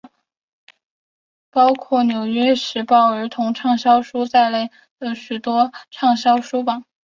[0.01, 0.19] 登上了
[1.69, 6.83] 包括纽约时报儿童畅销书在内的许多畅销书榜。